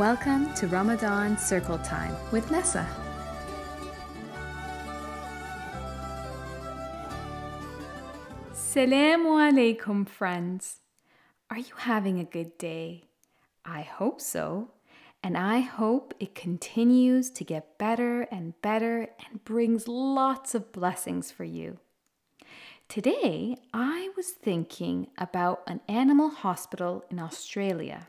Welcome 0.00 0.54
to 0.54 0.66
Ramadan 0.66 1.36
Circle 1.36 1.76
Time 1.80 2.16
with 2.32 2.50
Nessa. 2.50 2.88
Salamu 8.54 9.36
alaikum, 9.36 10.08
friends. 10.08 10.76
Are 11.50 11.58
you 11.58 11.74
having 11.76 12.18
a 12.18 12.24
good 12.24 12.56
day? 12.56 13.10
I 13.66 13.82
hope 13.82 14.22
so. 14.22 14.70
And 15.22 15.36
I 15.36 15.58
hope 15.60 16.14
it 16.18 16.34
continues 16.34 17.28
to 17.32 17.44
get 17.44 17.76
better 17.76 18.22
and 18.22 18.54
better 18.62 19.08
and 19.28 19.44
brings 19.44 19.86
lots 19.86 20.54
of 20.54 20.72
blessings 20.72 21.30
for 21.30 21.44
you. 21.44 21.78
Today, 22.88 23.58
I 23.74 24.08
was 24.16 24.30
thinking 24.30 25.08
about 25.18 25.60
an 25.66 25.82
animal 25.88 26.30
hospital 26.30 27.04
in 27.10 27.18
Australia. 27.18 28.08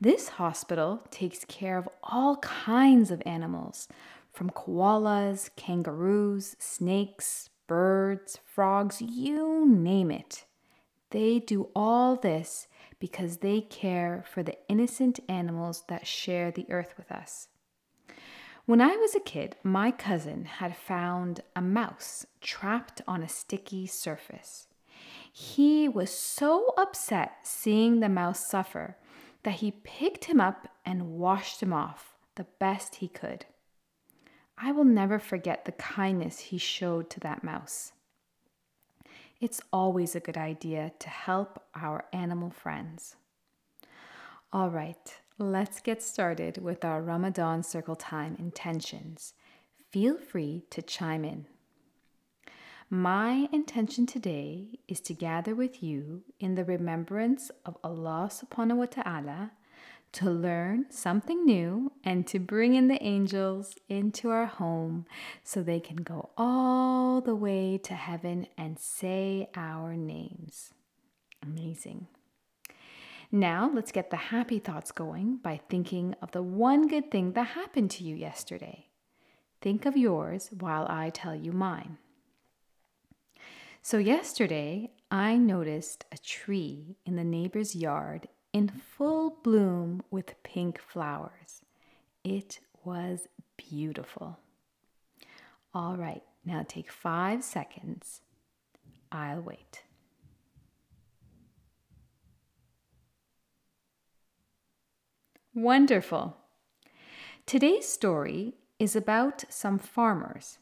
This 0.00 0.28
hospital 0.28 1.02
takes 1.10 1.44
care 1.46 1.78
of 1.78 1.88
all 2.02 2.36
kinds 2.36 3.10
of 3.10 3.22
animals, 3.24 3.88
from 4.30 4.50
koalas, 4.50 5.48
kangaroos, 5.56 6.54
snakes, 6.58 7.48
birds, 7.66 8.38
frogs, 8.44 9.00
you 9.00 9.66
name 9.66 10.10
it. 10.10 10.44
They 11.10 11.38
do 11.38 11.70
all 11.74 12.14
this 12.14 12.68
because 12.98 13.38
they 13.38 13.62
care 13.62 14.22
for 14.30 14.42
the 14.42 14.58
innocent 14.68 15.18
animals 15.30 15.84
that 15.88 16.06
share 16.06 16.50
the 16.50 16.66
earth 16.70 16.92
with 16.98 17.10
us. 17.10 17.48
When 18.66 18.82
I 18.82 18.96
was 18.96 19.14
a 19.14 19.20
kid, 19.20 19.56
my 19.62 19.90
cousin 19.90 20.44
had 20.44 20.76
found 20.76 21.40
a 21.54 21.62
mouse 21.62 22.26
trapped 22.42 23.00
on 23.08 23.22
a 23.22 23.28
sticky 23.28 23.86
surface. 23.86 24.66
He 25.32 25.88
was 25.88 26.10
so 26.10 26.74
upset 26.76 27.38
seeing 27.44 28.00
the 28.00 28.08
mouse 28.10 28.46
suffer 28.46 28.96
that 29.46 29.60
he 29.60 29.70
picked 29.70 30.24
him 30.24 30.40
up 30.40 30.66
and 30.84 31.12
washed 31.12 31.62
him 31.62 31.72
off 31.72 32.16
the 32.34 32.48
best 32.58 32.96
he 32.96 33.06
could. 33.06 33.46
I 34.58 34.72
will 34.72 34.84
never 34.84 35.20
forget 35.20 35.64
the 35.64 35.70
kindness 35.70 36.40
he 36.40 36.58
showed 36.58 37.08
to 37.10 37.20
that 37.20 37.44
mouse. 37.44 37.92
It's 39.40 39.60
always 39.72 40.16
a 40.16 40.20
good 40.20 40.36
idea 40.36 40.90
to 40.98 41.08
help 41.08 41.62
our 41.76 42.06
animal 42.12 42.50
friends. 42.50 43.14
All 44.52 44.68
right, 44.68 45.14
let's 45.38 45.80
get 45.80 46.02
started 46.02 46.58
with 46.58 46.84
our 46.84 47.00
Ramadan 47.00 47.62
Circle 47.62 47.94
Time 47.94 48.34
intentions. 48.40 49.32
Feel 49.92 50.18
free 50.18 50.64
to 50.70 50.82
chime 50.82 51.24
in. 51.24 51.46
My 52.88 53.48
intention 53.50 54.06
today 54.06 54.78
is 54.86 55.00
to 55.00 55.14
gather 55.14 55.56
with 55.56 55.82
you 55.82 56.22
in 56.38 56.54
the 56.54 56.64
remembrance 56.64 57.50
of 57.64 57.76
Allah 57.82 58.30
subhanahu 58.30 58.76
wa 58.76 58.86
ta'ala 58.86 59.50
to 60.12 60.30
learn 60.30 60.86
something 60.88 61.44
new 61.44 61.90
and 62.04 62.28
to 62.28 62.38
bring 62.38 62.76
in 62.76 62.86
the 62.86 63.02
angels 63.02 63.74
into 63.88 64.30
our 64.30 64.46
home 64.46 65.04
so 65.42 65.64
they 65.64 65.80
can 65.80 65.96
go 65.96 66.30
all 66.36 67.20
the 67.20 67.34
way 67.34 67.76
to 67.78 67.94
heaven 67.94 68.46
and 68.56 68.78
say 68.78 69.48
our 69.56 69.96
names. 69.96 70.72
Amazing. 71.42 72.06
Now, 73.32 73.68
let's 73.74 73.90
get 73.90 74.10
the 74.10 74.30
happy 74.30 74.60
thoughts 74.60 74.92
going 74.92 75.38
by 75.38 75.60
thinking 75.68 76.14
of 76.22 76.30
the 76.30 76.42
one 76.42 76.86
good 76.86 77.10
thing 77.10 77.32
that 77.32 77.48
happened 77.48 77.90
to 77.92 78.04
you 78.04 78.14
yesterday. 78.14 78.86
Think 79.60 79.86
of 79.86 79.96
yours 79.96 80.50
while 80.56 80.86
I 80.88 81.10
tell 81.10 81.34
you 81.34 81.50
mine. 81.50 81.98
So, 83.88 83.98
yesterday 83.98 84.90
I 85.12 85.36
noticed 85.36 86.06
a 86.10 86.18
tree 86.18 86.96
in 87.06 87.14
the 87.14 87.22
neighbor's 87.22 87.76
yard 87.76 88.26
in 88.52 88.66
full 88.68 89.38
bloom 89.44 90.02
with 90.10 90.42
pink 90.42 90.80
flowers. 90.80 91.62
It 92.24 92.58
was 92.82 93.28
beautiful. 93.56 94.40
All 95.72 95.96
right, 95.96 96.24
now 96.44 96.64
take 96.66 96.90
five 96.90 97.44
seconds. 97.44 98.22
I'll 99.12 99.40
wait. 99.40 99.84
Wonderful. 105.54 106.36
Today's 107.46 107.86
story 107.86 108.54
is 108.80 108.96
about 108.96 109.44
some 109.48 109.78
farmers 109.78 110.58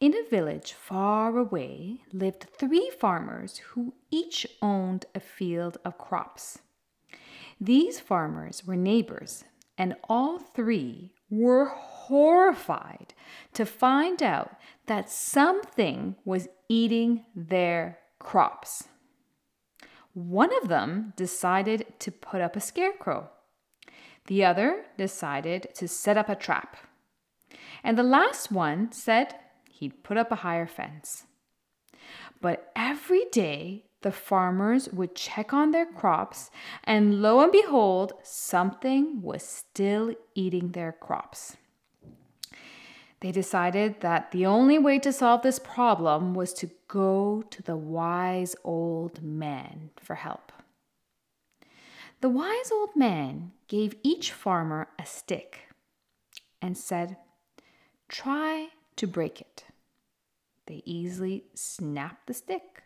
in 0.00 0.14
a 0.14 0.28
village 0.28 0.72
far 0.72 1.36
away 1.36 2.02
lived 2.12 2.46
three 2.58 2.90
farmers 2.98 3.58
who 3.58 3.94
each 4.10 4.46
owned 4.60 5.06
a 5.14 5.20
field 5.20 5.78
of 5.84 5.98
crops. 5.98 6.58
These 7.60 8.00
farmers 8.00 8.66
were 8.66 8.76
neighbors, 8.76 9.44
and 9.78 9.96
all 10.08 10.38
three 10.38 11.12
were 11.30 11.66
horrified 11.66 13.14
to 13.54 13.64
find 13.64 14.22
out 14.22 14.56
that 14.86 15.10
something 15.10 16.16
was 16.24 16.48
eating 16.68 17.24
their 17.34 17.98
crops. 18.18 18.88
One 20.12 20.50
of 20.62 20.68
them 20.68 21.14
decided 21.16 21.98
to 22.00 22.10
put 22.10 22.40
up 22.40 22.56
a 22.56 22.60
scarecrow. 22.60 23.30
The 24.26 24.44
other 24.44 24.84
decided 24.96 25.68
to 25.74 25.88
set 25.88 26.16
up 26.16 26.28
a 26.28 26.34
trap. 26.34 26.76
And 27.82 27.96
the 27.96 28.02
last 28.02 28.50
one 28.50 28.92
said 28.92 29.34
he'd 29.78 30.02
put 30.02 30.16
up 30.16 30.32
a 30.32 30.36
higher 30.36 30.66
fence. 30.66 31.24
But 32.40 32.70
every 32.76 33.24
day, 33.32 33.84
the 34.02 34.12
farmers 34.12 34.88
would 34.90 35.14
check 35.14 35.52
on 35.52 35.70
their 35.70 35.86
crops, 35.86 36.50
and 36.84 37.22
lo 37.22 37.40
and 37.40 37.50
behold, 37.50 38.12
something 38.22 39.22
was 39.22 39.42
still 39.42 40.14
eating 40.34 40.72
their 40.72 40.92
crops. 40.92 41.56
They 43.20 43.32
decided 43.32 44.00
that 44.02 44.30
the 44.30 44.46
only 44.46 44.78
way 44.78 44.98
to 45.00 45.12
solve 45.12 45.42
this 45.42 45.58
problem 45.58 46.34
was 46.34 46.52
to 46.54 46.70
go 46.86 47.42
to 47.50 47.62
the 47.62 47.76
wise 47.76 48.54
old 48.62 49.22
man 49.22 49.90
for 49.96 50.16
help. 50.16 50.52
The 52.20 52.28
wise 52.28 52.70
old 52.70 52.94
man 52.94 53.52
gave 53.68 53.96
each 54.02 54.32
farmer 54.32 54.88
a 54.98 55.06
stick 55.06 55.68
and 56.62 56.76
said, 56.76 57.16
Try 58.08 58.68
to 58.96 59.06
break 59.06 59.40
it. 59.40 59.64
They 60.66 60.82
easily 60.84 61.44
snapped 61.54 62.26
the 62.26 62.34
stick. 62.34 62.82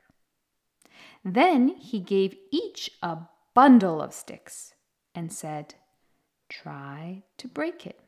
Then 1.25 1.69
he 1.69 1.99
gave 2.01 2.37
each 2.51 2.91
a 3.03 3.19
bundle 3.55 4.03
of 4.03 4.13
sticks 4.13 4.75
and 5.15 5.33
said, 5.33 5.75
Try 6.49 7.23
to 7.39 7.49
break 7.49 7.87
it. 7.87 8.01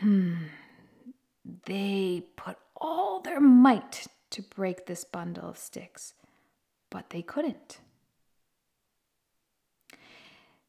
Hmm. 0.00 0.34
They 1.66 2.24
put 2.36 2.58
all 2.76 3.20
their 3.20 3.40
might 3.40 4.06
to 4.30 4.42
break 4.42 4.86
this 4.86 5.04
bundle 5.04 5.48
of 5.48 5.58
sticks, 5.58 6.14
but 6.90 7.10
they 7.10 7.22
couldn't. 7.22 7.78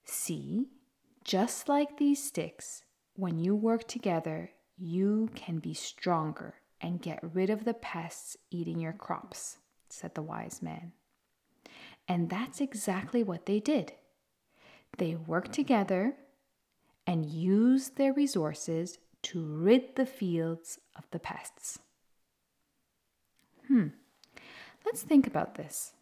See, 0.03 0.67
just 1.23 1.69
like 1.69 1.97
these 1.97 2.23
sticks, 2.23 2.83
when 3.15 3.39
you 3.39 3.55
work 3.55 3.87
together, 3.87 4.51
you 4.77 5.29
can 5.35 5.59
be 5.59 5.73
stronger 5.73 6.55
and 6.79 7.01
get 7.01 7.19
rid 7.21 7.49
of 7.49 7.65
the 7.65 7.73
pests 7.73 8.37
eating 8.49 8.79
your 8.79 8.93
crops, 8.93 9.57
said 9.89 10.15
the 10.15 10.21
wise 10.21 10.61
man. 10.61 10.91
And 12.07 12.29
that's 12.29 12.59
exactly 12.59 13.23
what 13.23 13.45
they 13.45 13.59
did. 13.59 13.93
They 14.97 15.15
worked 15.15 15.53
together 15.53 16.15
and 17.07 17.25
used 17.25 17.97
their 17.97 18.13
resources 18.13 18.97
to 19.23 19.43
rid 19.43 19.95
the 19.95 20.05
fields 20.05 20.79
of 20.95 21.05
the 21.11 21.19
pests. 21.19 21.79
Hmm, 23.67 23.87
let's 24.85 25.03
think 25.03 25.27
about 25.27 25.55
this. 25.55 25.93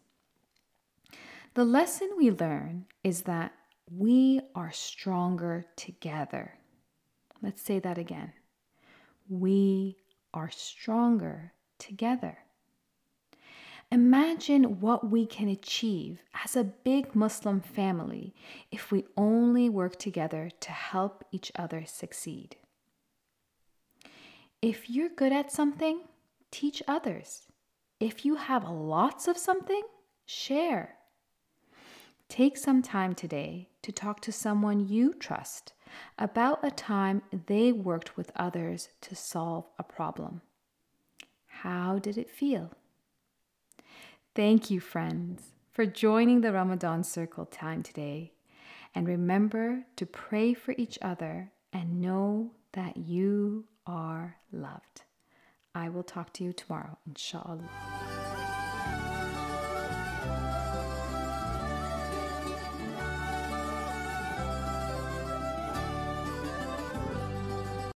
The 1.54 1.64
lesson 1.64 2.10
we 2.16 2.30
learn 2.30 2.86
is 3.04 3.22
that 3.22 3.52
we 3.90 4.40
are 4.54 4.70
stronger 4.70 5.66
together. 5.76 6.54
Let's 7.42 7.62
say 7.62 7.78
that 7.80 7.98
again. 7.98 8.32
We 9.30 9.96
are 10.34 10.50
stronger 10.50 11.52
together. 11.78 12.38
Imagine 13.92 14.80
what 14.80 15.08
we 15.08 15.24
can 15.24 15.48
achieve 15.48 16.24
as 16.44 16.56
a 16.56 16.64
big 16.64 17.14
Muslim 17.14 17.60
family 17.60 18.34
if 18.72 18.90
we 18.90 19.04
only 19.16 19.68
work 19.68 20.00
together 20.00 20.50
to 20.58 20.72
help 20.72 21.24
each 21.30 21.52
other 21.54 21.84
succeed. 21.86 22.56
If 24.60 24.90
you're 24.90 25.10
good 25.10 25.32
at 25.32 25.52
something, 25.52 26.00
teach 26.50 26.82
others. 26.88 27.46
If 28.00 28.24
you 28.24 28.34
have 28.34 28.68
lots 28.68 29.28
of 29.28 29.38
something, 29.38 29.82
share. 30.26 30.96
Take 32.28 32.56
some 32.56 32.82
time 32.82 33.14
today 33.14 33.68
to 33.82 33.92
talk 33.92 34.20
to 34.22 34.32
someone 34.32 34.88
you 34.88 35.14
trust 35.14 35.72
about 36.18 36.64
a 36.64 36.70
time 36.70 37.22
they 37.46 37.72
worked 37.72 38.16
with 38.16 38.32
others 38.36 38.88
to 39.02 39.14
solve 39.14 39.66
a 39.78 39.82
problem. 39.82 40.42
How 41.46 41.98
did 41.98 42.16
it 42.16 42.30
feel? 42.30 42.72
Thank 44.34 44.70
you, 44.70 44.80
friends, 44.80 45.52
for 45.72 45.84
joining 45.86 46.40
the 46.40 46.52
Ramadan 46.52 47.04
Circle 47.04 47.46
time 47.46 47.82
today. 47.82 48.32
And 48.94 49.06
remember 49.06 49.84
to 49.96 50.06
pray 50.06 50.54
for 50.54 50.74
each 50.76 50.98
other 51.02 51.52
and 51.72 52.00
know 52.00 52.52
that 52.72 52.96
you 52.96 53.66
are 53.86 54.36
loved. 54.52 55.02
I 55.74 55.88
will 55.88 56.02
talk 56.02 56.32
to 56.34 56.44
you 56.44 56.52
tomorrow, 56.52 56.98
inshallah. 57.06 57.68